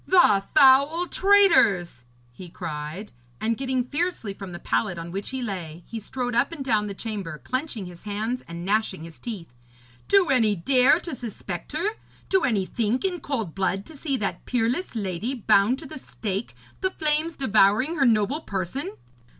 'The 0.07 0.43
foul 0.55 1.05
traitors!' 1.05 2.05
he 2.31 2.49
cried, 2.49 3.11
and, 3.39 3.55
getting 3.55 3.83
fiercely 3.83 4.33
from 4.33 4.51
the 4.51 4.57
pallet 4.57 4.97
on 4.97 5.11
which 5.11 5.29
he 5.29 5.43
lay, 5.43 5.83
he 5.85 5.99
strode 5.99 6.33
up 6.33 6.51
and 6.51 6.65
down 6.65 6.87
the 6.87 6.95
chamber 6.95 7.37
clenching 7.37 7.85
his 7.85 8.01
hands 8.01 8.41
and 8.47 8.65
gnashing 8.65 9.03
his 9.03 9.19
teeth. 9.19 9.53
'Do 10.07 10.29
any 10.31 10.55
dare 10.55 10.99
to 10.99 11.13
suspect 11.13 11.73
her 11.73 11.89
do 12.29 12.41
any 12.43 12.65
think 12.65 13.05
in 13.05 13.19
cold 13.19 13.53
blood 13.53 13.85
to 13.85 13.95
see 13.95 14.17
that 14.17 14.43
peerless 14.47 14.95
lady 14.95 15.35
bound 15.35 15.77
to 15.77 15.85
the 15.85 15.99
stake, 15.99 16.55
the 16.79 16.89
flames 16.89 17.35
devouring 17.35 17.97
her 17.97 18.05
noble 18.07 18.41
person? 18.41 18.97